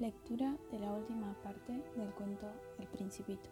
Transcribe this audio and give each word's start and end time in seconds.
Lectura 0.00 0.56
de 0.70 0.78
la 0.78 0.92
última 0.92 1.34
parte 1.42 1.72
del 1.96 2.08
cuento 2.10 2.46
El 2.78 2.86
Principito. 2.86 3.50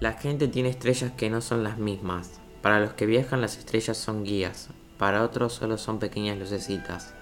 La 0.00 0.12
gente 0.12 0.48
tiene 0.48 0.68
estrellas 0.68 1.12
que 1.12 1.30
no 1.30 1.40
son 1.40 1.64
las 1.64 1.78
mismas. 1.78 2.42
Para 2.60 2.78
los 2.78 2.92
que 2.92 3.06
viajan 3.06 3.40
las 3.40 3.56
estrellas 3.56 3.96
son 3.96 4.22
guías, 4.22 4.68
para 4.98 5.22
otros 5.22 5.54
solo 5.54 5.78
son 5.78 5.98
pequeñas 5.98 6.38
lucecitas. 6.38 7.14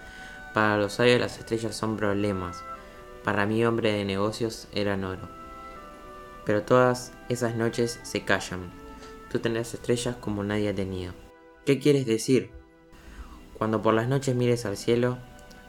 Para 0.54 0.76
los 0.76 0.94
sabios 0.94 1.20
las 1.20 1.38
estrellas 1.38 1.76
son 1.76 1.96
problemas. 1.96 2.62
Para 3.24 3.46
mí 3.46 3.64
hombre 3.64 3.92
de 3.92 4.04
negocios 4.04 4.66
eran 4.72 5.04
oro. 5.04 5.28
Pero 6.44 6.62
todas 6.62 7.12
esas 7.28 7.54
noches 7.54 8.00
se 8.02 8.24
callan. 8.24 8.70
Tú 9.30 9.38
tendrás 9.38 9.74
estrellas 9.74 10.16
como 10.16 10.42
nadie 10.42 10.70
ha 10.70 10.74
tenido. 10.74 11.12
¿Qué 11.64 11.78
quieres 11.78 12.06
decir? 12.06 12.50
Cuando 13.58 13.80
por 13.82 13.94
las 13.94 14.08
noches 14.08 14.34
mires 14.34 14.66
al 14.66 14.76
cielo, 14.76 15.18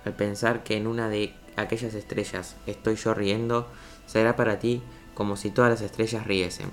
al 0.06 0.14
pensar 0.14 0.64
que 0.64 0.78
en 0.78 0.88
una 0.88 1.10
de 1.10 1.36
aquellas 1.58 1.94
estrellas 1.94 2.56
estoy 2.66 2.96
yo 2.96 3.14
riendo, 3.14 3.68
será 4.08 4.36
para 4.36 4.58
ti 4.58 4.82
como 5.14 5.36
si 5.36 5.52
todas 5.52 5.70
las 5.70 5.82
estrellas 5.82 6.26
riesen. 6.26 6.72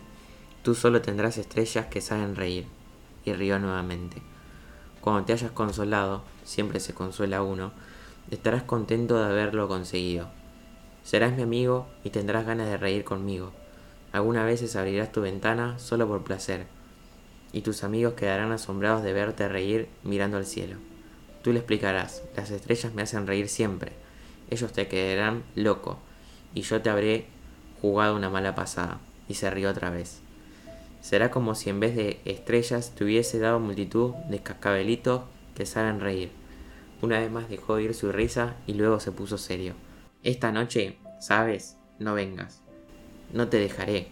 Tú 0.62 0.74
solo 0.74 1.02
tendrás 1.02 1.36
estrellas 1.36 1.86
que 1.86 2.00
saben 2.00 2.36
reír. 2.36 2.66
Y 3.24 3.34
rió 3.34 3.58
nuevamente. 3.58 4.22
Cuando 5.02 5.24
te 5.24 5.32
hayas 5.34 5.50
consolado, 5.50 6.22
siempre 6.44 6.80
se 6.80 6.94
consuela 6.94 7.42
uno, 7.42 7.72
estarás 8.34 8.62
contento 8.62 9.18
de 9.18 9.26
haberlo 9.26 9.68
conseguido. 9.68 10.28
Serás 11.02 11.34
mi 11.34 11.42
amigo 11.42 11.86
y 12.04 12.10
tendrás 12.10 12.46
ganas 12.46 12.68
de 12.68 12.76
reír 12.76 13.04
conmigo. 13.04 13.52
Algunas 14.12 14.44
veces 14.44 14.76
abrirás 14.76 15.12
tu 15.12 15.20
ventana 15.20 15.78
solo 15.78 16.06
por 16.06 16.24
placer, 16.24 16.66
y 17.52 17.62
tus 17.62 17.84
amigos 17.84 18.14
quedarán 18.14 18.52
asombrados 18.52 19.02
de 19.02 19.12
verte 19.12 19.48
reír 19.48 19.88
mirando 20.02 20.36
al 20.36 20.46
cielo. 20.46 20.76
Tú 21.42 21.52
le 21.52 21.60
explicarás, 21.60 22.22
las 22.36 22.50
estrellas 22.50 22.92
me 22.94 23.02
hacen 23.02 23.26
reír 23.26 23.48
siempre. 23.48 23.92
Ellos 24.50 24.72
te 24.72 24.88
quedarán 24.88 25.44
loco, 25.54 25.98
y 26.54 26.62
yo 26.62 26.82
te 26.82 26.90
habré 26.90 27.26
jugado 27.80 28.16
una 28.16 28.30
mala 28.30 28.54
pasada. 28.54 28.98
Y 29.28 29.34
se 29.34 29.50
rió 29.50 29.70
otra 29.70 29.90
vez. 29.90 30.20
Será 31.00 31.30
como 31.30 31.54
si 31.54 31.70
en 31.70 31.80
vez 31.80 31.94
de 31.94 32.20
estrellas 32.24 32.92
te 32.94 33.04
hubiese 33.04 33.38
dado 33.38 33.60
multitud 33.60 34.14
de 34.28 34.42
cascabelitos 34.42 35.22
que 35.54 35.66
saben 35.66 36.00
reír. 36.00 36.30
Una 37.00 37.20
vez 37.20 37.30
más 37.30 37.48
dejó 37.48 37.74
oír 37.74 37.94
su 37.94 38.10
risa 38.10 38.56
y 38.66 38.74
luego 38.74 38.98
se 38.98 39.12
puso 39.12 39.38
serio. 39.38 39.74
Esta 40.22 40.50
noche, 40.50 40.98
sabes, 41.20 41.76
no 41.98 42.14
vengas. 42.14 42.62
No 43.32 43.48
te 43.48 43.58
dejaré. 43.58 44.08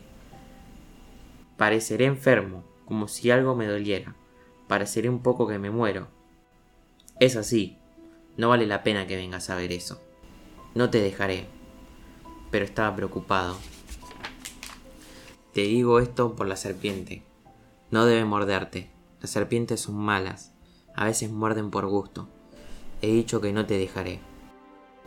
Pareceré 1.56 2.04
enfermo, 2.04 2.64
como 2.84 3.08
si 3.08 3.30
algo 3.30 3.56
me 3.56 3.66
doliera. 3.66 4.14
Pareceré 4.68 5.08
un 5.08 5.22
poco 5.22 5.48
que 5.48 5.58
me 5.58 5.70
muero. 5.70 6.08
Es 7.18 7.36
así. 7.36 7.78
No 8.36 8.50
vale 8.50 8.66
la 8.66 8.82
pena 8.82 9.06
que 9.06 9.16
vengas 9.16 9.50
a 9.50 9.56
ver 9.56 9.72
eso. 9.72 10.00
No 10.74 10.90
te 10.90 11.00
dejaré. 11.00 11.46
Pero 12.50 12.64
estaba 12.64 12.94
preocupado. 12.94 13.56
Te 15.54 15.62
digo 15.62 15.98
esto 16.00 16.36
por 16.36 16.46
la 16.46 16.56
serpiente. 16.56 17.22
No 17.90 18.04
debe 18.04 18.24
morderte. 18.26 18.90
Las 19.20 19.30
serpientes 19.30 19.80
son 19.80 19.96
malas. 19.96 20.52
A 20.94 21.06
veces 21.06 21.30
muerden 21.30 21.70
por 21.70 21.86
gusto. 21.86 22.28
He 23.02 23.08
dicho 23.08 23.40
que 23.40 23.52
no 23.52 23.66
te 23.66 23.78
dejaré. 23.78 24.20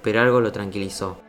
Pero 0.02 0.22
algo 0.22 0.42
lo 0.42 0.52
tranquilizó. 0.52 1.20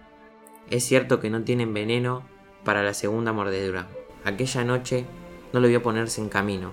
Es 0.68 0.84
cierto 0.84 1.20
que 1.20 1.30
no 1.30 1.42
tienen 1.42 1.74
veneno 1.74 2.22
para 2.64 2.82
la 2.82 2.94
segunda 2.94 3.32
mordedura. 3.32 3.88
Aquella 4.24 4.64
noche 4.64 5.06
no 5.52 5.60
lo 5.60 5.68
vio 5.68 5.82
ponerse 5.82 6.20
en 6.20 6.28
camino. 6.28 6.72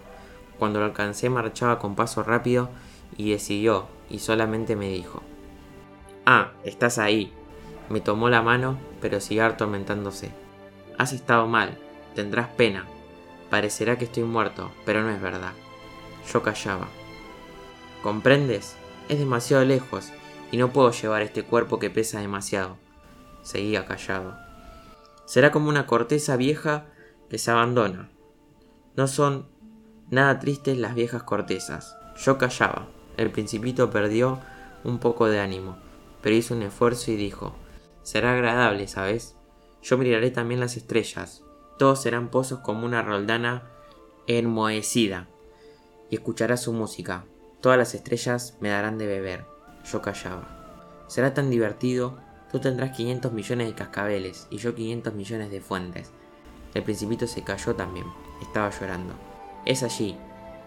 Cuando 0.59 0.79
lo 0.79 0.85
alcancé 0.85 1.29
marchaba 1.29 1.79
con 1.79 1.95
paso 1.95 2.23
rápido 2.23 2.69
y 3.15 3.31
decidió 3.31 3.87
y 4.09 4.19
solamente 4.19 4.75
me 4.75 4.89
dijo. 4.89 5.21
Ah, 6.25 6.51
estás 6.63 6.97
ahí. 6.97 7.33
Me 7.89 8.01
tomó 8.01 8.29
la 8.29 8.41
mano, 8.41 8.77
pero 9.01 9.21
siguió 9.21 9.45
atormentándose. 9.45 10.31
Has 10.97 11.13
estado 11.13 11.47
mal, 11.47 11.77
tendrás 12.15 12.49
pena. 12.49 12.85
Parecerá 13.49 13.97
que 13.97 14.05
estoy 14.05 14.23
muerto, 14.23 14.71
pero 14.85 15.01
no 15.03 15.09
es 15.09 15.21
verdad. 15.21 15.53
Yo 16.31 16.43
callaba. 16.43 16.87
¿Comprendes? 18.03 18.75
Es 19.09 19.19
demasiado 19.19 19.63
lejos 19.63 20.11
y 20.51 20.57
no 20.57 20.73
puedo 20.73 20.91
llevar 20.91 21.21
este 21.21 21.43
cuerpo 21.43 21.79
que 21.79 21.89
pesa 21.89 22.19
demasiado. 22.19 22.77
Seguía 23.41 23.85
callado. 23.85 24.37
Será 25.25 25.51
como 25.51 25.69
una 25.69 25.85
corteza 25.85 26.35
vieja 26.35 26.87
que 27.29 27.37
se 27.37 27.51
abandona. 27.51 28.09
No 28.95 29.07
son 29.07 29.47
nada 30.09 30.39
tristes 30.39 30.77
las 30.77 30.95
viejas 30.95 31.23
cortezas. 31.23 31.95
Yo 32.17 32.37
callaba. 32.37 32.87
El 33.15 33.31
principito 33.31 33.89
perdió 33.89 34.39
un 34.83 34.99
poco 34.99 35.27
de 35.27 35.39
ánimo, 35.39 35.77
pero 36.21 36.35
hizo 36.35 36.53
un 36.53 36.61
esfuerzo 36.61 37.11
y 37.11 37.15
dijo, 37.15 37.55
será 38.03 38.33
agradable, 38.33 38.87
¿sabes? 38.87 39.35
Yo 39.81 39.97
miraré 39.97 40.31
también 40.31 40.59
las 40.59 40.77
estrellas, 40.77 41.43
todos 41.79 42.01
serán 42.01 42.29
pozos 42.29 42.59
como 42.59 42.85
una 42.85 43.01
roldana 43.01 43.63
enmohecida, 44.27 45.27
y 46.09 46.15
escucharás 46.15 46.61
su 46.61 46.73
música. 46.73 47.25
Todas 47.67 47.79
las 47.79 47.95
estrellas 47.95 48.55
me 48.61 48.69
darán 48.69 48.97
de 48.97 49.05
beber. 49.07 49.43
Yo 49.91 50.01
callaba. 50.01 51.03
Será 51.07 51.33
tan 51.33 51.49
divertido. 51.49 52.17
Tú 52.49 52.61
tendrás 52.61 52.95
500 52.95 53.33
millones 53.33 53.67
de 53.67 53.73
cascabeles 53.73 54.47
y 54.49 54.57
yo 54.57 54.73
500 54.73 55.13
millones 55.13 55.51
de 55.51 55.59
fuentes. 55.59 56.11
El 56.73 56.83
principito 56.83 57.27
se 57.27 57.43
cayó 57.43 57.75
también. 57.75 58.05
Estaba 58.41 58.69
llorando. 58.69 59.15
Es 59.65 59.83
allí. 59.83 60.15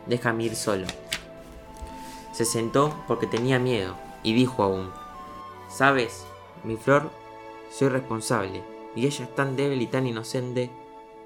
Déjame 0.08 0.44
ir 0.44 0.54
solo. 0.54 0.86
Se 2.32 2.44
sentó 2.44 2.94
porque 3.08 3.26
tenía 3.26 3.58
miedo 3.58 3.96
y 4.22 4.34
dijo 4.34 4.62
aún. 4.62 4.90
Sabes, 5.70 6.26
mi 6.64 6.76
flor, 6.76 7.10
soy 7.70 7.88
responsable 7.88 8.62
y 8.94 9.06
ella 9.06 9.24
es 9.24 9.34
tan 9.34 9.56
débil 9.56 9.80
y 9.80 9.86
tan 9.86 10.06
inocente 10.06 10.70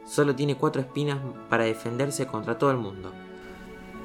Solo 0.06 0.36
tiene 0.36 0.56
cuatro 0.56 0.82
espinas 0.82 1.18
para 1.48 1.64
defenderse 1.64 2.26
contra 2.26 2.58
todo 2.58 2.70
el 2.70 2.76
mundo. 2.76 3.10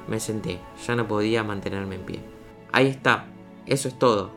Me 0.08 0.20
senté, 0.20 0.58
ya 0.86 0.96
no 0.96 1.06
podía 1.06 1.44
mantenerme 1.44 1.96
en 1.96 2.02
pie. 2.02 2.20
Ahí 2.72 2.86
está, 2.86 3.26
eso 3.66 3.88
es 3.88 3.98
todo. 3.98 4.30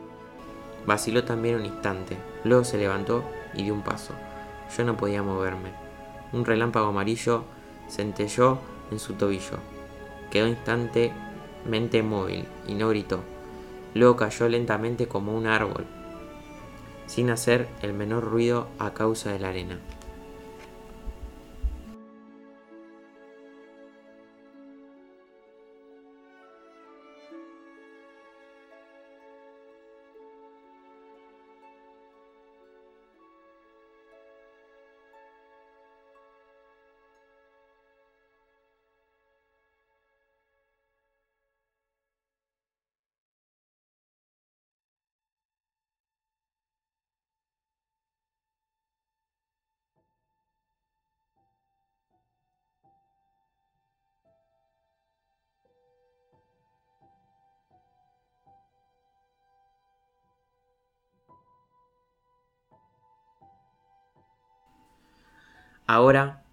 Vaciló 0.86 1.24
también 1.24 1.56
un 1.56 1.64
instante, 1.64 2.16
luego 2.44 2.64
se 2.64 2.78
levantó 2.78 3.24
y 3.54 3.62
dio 3.62 3.74
un 3.74 3.82
paso. 3.82 4.12
Yo 4.76 4.84
no 4.84 4.96
podía 4.96 5.22
moverme. 5.22 5.70
Un 6.32 6.44
relámpago 6.44 6.88
amarillo 6.88 7.44
centelló 7.88 8.58
en 8.90 8.98
su 8.98 9.14
tobillo. 9.14 9.58
Quedó 10.30 10.48
instantemente 10.48 12.02
móvil 12.02 12.44
y 12.66 12.74
no 12.74 12.88
gritó. 12.88 13.20
Luego 13.94 14.16
cayó 14.16 14.48
lentamente 14.48 15.06
como 15.06 15.36
un 15.36 15.46
árbol, 15.46 15.86
sin 17.06 17.30
hacer 17.30 17.68
el 17.82 17.92
menor 17.92 18.24
ruido 18.24 18.66
a 18.78 18.92
causa 18.92 19.30
de 19.30 19.38
la 19.38 19.50
arena. 19.50 19.78
Ahora, 65.86 66.44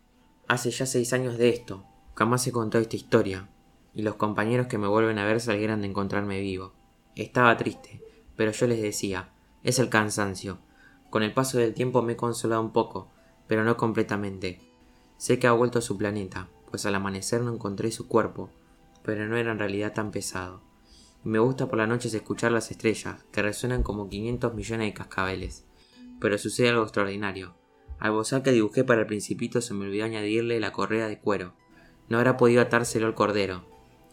hace 0.50 0.72
ya 0.72 0.86
seis 0.86 1.14
años 1.14 1.38
de 1.38 1.48
esto, 1.48 1.86
jamás 2.16 2.44
se 2.44 2.52
contó 2.52 2.80
esta 2.80 2.98
historia, 2.98 3.48
y 3.94 4.02
los 4.02 4.16
compañeros 4.16 4.68
que 4.68 4.78
me 4.78 4.90
vuelven 4.90 5.20
a 5.20 5.26
ver 5.26 5.40
salieran 5.40 5.82
de 5.82 5.88
encontrarme 5.88 6.42
vivo. 6.42 6.74
Estaba 7.16 7.56
triste, 7.56 8.04
pero 8.36 8.52
yo 8.52 8.68
les 8.68 8.82
decía, 8.82 9.30
es 9.64 9.80
el 9.80 9.88
cansancio. 9.88 10.60
Con 11.10 11.24
el 11.24 11.34
paso 11.34 11.58
del 11.58 11.74
tiempo 11.74 12.02
me 12.02 12.14
he 12.14 12.18
consolado 12.18 12.62
un 12.62 12.74
poco, 12.74 13.10
pero 13.48 13.64
no 13.64 13.78
completamente. 13.78 14.60
Sé 15.16 15.40
que 15.40 15.48
ha 15.48 15.54
vuelto 15.54 15.80
a 15.80 15.82
su 15.82 15.98
planeta, 15.98 16.50
pues 16.70 16.86
al 16.86 16.96
amanecer 16.96 17.40
no 17.42 17.54
encontré 17.54 17.90
su 17.92 18.10
cuerpo, 18.10 18.50
pero 19.02 19.26
no 19.28 19.38
era 19.38 19.54
en 19.54 19.60
realidad 19.60 19.94
tan 19.94 20.12
pesado. 20.12 20.62
me 21.24 21.40
gusta 21.40 21.68
por 21.68 21.78
las 21.78 21.88
noches 21.88 22.14
escuchar 22.14 22.52
las 22.52 22.70
estrellas, 22.70 23.24
que 23.32 23.42
resuenan 23.42 23.82
como 23.82 24.10
500 24.10 24.54
millones 24.56 24.88
de 24.88 24.94
cascabeles. 24.94 25.66
Pero 26.20 26.38
sucede 26.38 26.70
algo 26.70 26.84
extraordinario. 26.84 27.61
Al 28.02 28.14
bozal 28.14 28.42
que 28.42 28.52
dibujé 28.52 28.84
para 28.84 29.02
el 29.02 29.08
principito 29.08 29.62
se 29.62 29.76
me 29.76 29.86
olvidó 29.86 30.06
añadirle 30.06 30.60
la 30.60 30.72
correa 30.72 31.08
de 31.08 31.20
cuero. 31.20 31.54
No 32.10 32.18
habrá 32.18 32.36
podido 32.36 32.64
atárselo 32.64 33.06
al 33.06 33.14
cordero. 33.14 33.64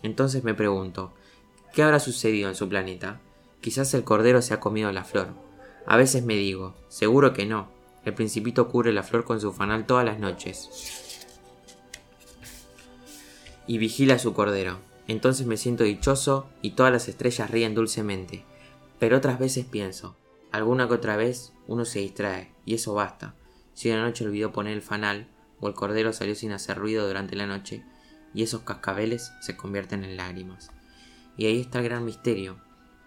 Entonces 0.03 0.45
me 0.45 0.53
pregunto, 0.53 1.15
¿qué 1.73 1.83
habrá 1.83 1.99
sucedido 1.99 2.51
en 2.51 2.55
su 2.55 2.69
planeta? 2.69 3.23
Quizás 3.63 3.95
el 3.95 4.05
cordero 4.05 4.43
se 4.43 4.53
ha 4.53 4.61
comido 4.61 4.93
la 4.93 5.05
flor. 5.05 5.29
A 5.87 5.97
veces 5.97 6.23
me 6.23 6.35
digo, 6.35 6.75
seguro 6.89 7.33
que 7.33 7.47
no. 7.47 7.71
El 8.05 8.13
principito 8.13 8.69
cubre 8.69 8.93
la 8.93 9.03
flor 9.03 9.25
con 9.25 9.41
su 9.41 9.55
fanal 9.55 9.87
todas 9.87 10.05
las 10.05 10.19
noches. 10.19 11.25
Y 13.67 13.79
vigila 13.79 14.17
a 14.17 14.19
su 14.19 14.35
cordero. 14.35 14.81
Entonces 15.07 15.47
me 15.47 15.57
siento 15.57 15.85
dichoso 15.85 16.47
y 16.61 16.73
todas 16.73 16.93
las 16.93 17.09
estrellas 17.09 17.51
ríen 17.51 17.75
dulcemente. 17.75 18.45
Pero 18.99 19.17
otras 19.17 19.39
veces 19.39 19.65
pienso, 19.65 20.15
alguna 20.53 20.89
que 20.89 20.95
otra 20.95 21.17
vez 21.17 21.55
uno 21.67 21.87
se 21.87 22.01
distrae, 22.01 22.53
y 22.67 22.75
eso 22.75 22.93
basta. 22.93 23.35
Si 23.79 23.93
una 23.93 24.03
noche 24.03 24.25
olvidó 24.25 24.51
poner 24.51 24.73
el 24.73 24.83
fanal, 24.83 25.29
o 25.61 25.69
el 25.69 25.75
cordero 25.75 26.13
salió 26.13 26.35
sin 26.35 26.51
hacer 26.51 26.77
ruido 26.77 27.07
durante 27.07 27.37
la 27.37 27.47
noche, 27.47 27.85
y 28.35 28.43
esos 28.43 28.63
cascabeles 28.63 29.33
se 29.41 29.57
convierten 29.57 30.03
en 30.03 30.17
lágrimas. 30.17 30.73
Y 31.37 31.47
ahí 31.47 31.61
está 31.61 31.79
el 31.79 31.85
gran 31.85 32.05
misterio. 32.05 32.59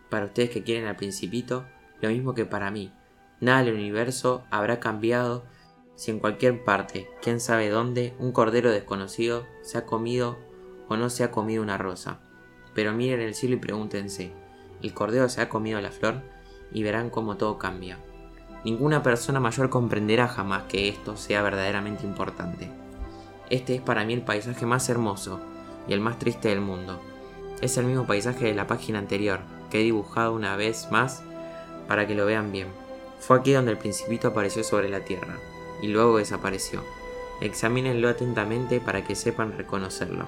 Para 0.09 0.27
ustedes 0.27 0.49
que 0.49 0.63
quieren 0.63 0.87
al 0.87 0.95
principito, 0.95 1.65
lo 1.99 2.07
mismo 2.07 2.33
que 2.33 2.45
para 2.45 2.71
mí. 2.71 2.89
Nada 3.41 3.65
del 3.65 3.73
universo 3.73 4.45
habrá 4.49 4.79
cambiado 4.79 5.43
si 5.95 6.09
en 6.09 6.19
cualquier 6.19 6.63
parte, 6.63 7.09
quién 7.21 7.41
sabe 7.41 7.67
dónde, 7.67 8.13
un 8.17 8.31
cordero 8.31 8.71
desconocido 8.71 9.45
se 9.63 9.77
ha 9.77 9.85
comido 9.85 10.39
o 10.87 10.95
no 10.95 11.09
se 11.09 11.25
ha 11.25 11.31
comido 11.31 11.61
una 11.61 11.77
rosa. 11.77 12.21
Pero 12.73 12.93
miren 12.93 13.19
el 13.19 13.35
cielo 13.35 13.57
y 13.57 13.59
pregúntense, 13.59 14.31
¿el 14.81 14.93
cordero 14.93 15.27
se 15.27 15.41
ha 15.41 15.49
comido 15.49 15.81
la 15.81 15.91
flor? 15.91 16.21
Y 16.71 16.81
verán 16.81 17.09
cómo 17.09 17.35
todo 17.35 17.57
cambia. 17.57 17.99
Ninguna 18.63 19.03
persona 19.03 19.39
mayor 19.39 19.69
comprenderá 19.69 20.27
jamás 20.27 20.63
que 20.63 20.87
esto 20.87 21.17
sea 21.17 21.41
verdaderamente 21.41 22.05
importante. 22.05 22.69
Este 23.49 23.75
es 23.75 23.81
para 23.81 24.05
mí 24.05 24.13
el 24.13 24.21
paisaje 24.21 24.65
más 24.65 24.87
hermoso 24.89 25.39
y 25.87 25.93
el 25.93 25.99
más 25.99 26.19
triste 26.19 26.49
del 26.49 26.61
mundo. 26.61 27.01
Es 27.61 27.77
el 27.77 27.85
mismo 27.85 28.05
paisaje 28.05 28.45
de 28.45 28.55
la 28.55 28.67
página 28.67 28.99
anterior, 28.99 29.39
que 29.69 29.81
he 29.81 29.83
dibujado 29.83 30.33
una 30.33 30.55
vez 30.55 30.89
más 30.91 31.23
para 31.87 32.07
que 32.07 32.15
lo 32.15 32.25
vean 32.25 32.51
bien. 32.51 32.67
Fue 33.19 33.37
aquí 33.37 33.51
donde 33.51 33.71
el 33.71 33.77
principito 33.77 34.29
apareció 34.29 34.63
sobre 34.63 34.89
la 34.89 35.01
tierra, 35.01 35.37
y 35.81 35.87
luego 35.87 36.17
desapareció. 36.17 36.83
Examínenlo 37.41 38.09
atentamente 38.09 38.79
para 38.79 39.03
que 39.03 39.15
sepan 39.15 39.57
reconocerlo 39.57 40.27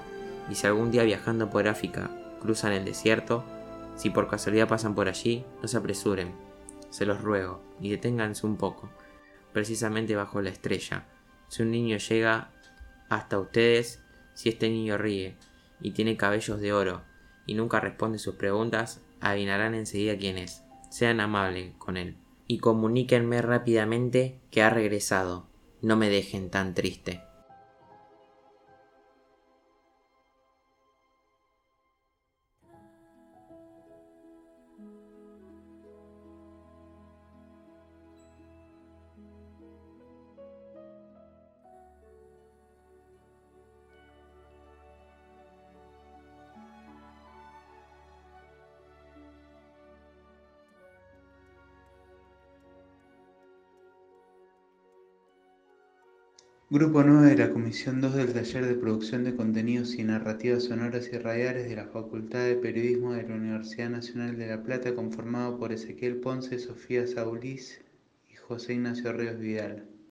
y 0.50 0.54
si 0.54 0.66
algún 0.66 0.90
día 0.90 1.04
viajando 1.04 1.50
por 1.50 1.68
África 1.68 2.10
cruzan 2.40 2.72
el 2.72 2.84
desierto, 2.84 3.44
si 3.96 4.10
por 4.10 4.28
casualidad 4.28 4.68
pasan 4.68 4.94
por 4.94 5.08
allí, 5.08 5.44
no 5.62 5.68
se 5.68 5.76
apresuren, 5.76 6.32
se 6.94 7.06
los 7.06 7.20
ruego, 7.22 7.60
y 7.80 7.90
deténganse 7.90 8.46
un 8.46 8.56
poco, 8.56 8.88
precisamente 9.52 10.14
bajo 10.14 10.40
la 10.40 10.50
estrella. 10.50 11.08
Si 11.48 11.64
un 11.64 11.72
niño 11.72 11.96
llega 11.96 12.52
hasta 13.08 13.40
ustedes, 13.40 14.00
si 14.34 14.48
este 14.48 14.68
niño 14.68 14.96
ríe 14.96 15.34
y 15.80 15.90
tiene 15.90 16.16
cabellos 16.16 16.60
de 16.60 16.72
oro 16.72 17.02
y 17.46 17.54
nunca 17.54 17.80
responde 17.80 18.20
sus 18.20 18.36
preguntas, 18.36 19.00
adivinarán 19.20 19.74
enseguida 19.74 20.16
quién 20.16 20.38
es. 20.38 20.62
Sean 20.88 21.18
amables 21.18 21.74
con 21.78 21.96
él 21.96 22.16
y 22.46 22.58
comuníquenme 22.58 23.42
rápidamente 23.42 24.38
que 24.52 24.62
ha 24.62 24.70
regresado. 24.70 25.48
No 25.82 25.96
me 25.96 26.08
dejen 26.08 26.48
tan 26.48 26.74
triste. 26.74 27.22
Grupo 56.70 57.04
9 57.04 57.28
de 57.28 57.36
la 57.36 57.52
Comisión 57.52 58.00
2 58.00 58.14
del 58.14 58.32
Taller 58.32 58.64
de 58.64 58.74
Producción 58.74 59.22
de 59.22 59.36
Contenidos 59.36 59.96
y 59.96 60.02
Narrativas 60.02 60.64
Sonoras 60.64 61.10
y 61.12 61.18
Radiales 61.18 61.68
de 61.68 61.76
la 61.76 61.84
Facultad 61.84 62.42
de 62.42 62.56
Periodismo 62.56 63.12
de 63.12 63.28
la 63.28 63.34
Universidad 63.34 63.90
Nacional 63.90 64.38
de 64.38 64.46
La 64.46 64.62
Plata, 64.62 64.94
conformado 64.94 65.58
por 65.58 65.72
Ezequiel 65.72 66.16
Ponce, 66.16 66.58
Sofía 66.58 67.06
Saulís 67.06 67.82
y 68.32 68.36
José 68.36 68.72
Ignacio 68.72 69.12
Ríos 69.12 69.38
Vidal. 69.38 69.93